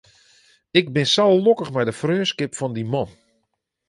Ik 0.79 0.85
bin 0.93 1.07
sa 1.13 1.23
lokkich 1.45 1.71
mei 1.73 1.85
de 1.87 1.93
freonskip 2.01 2.51
fan 2.59 2.73
dy 2.77 2.83
man. 2.93 3.09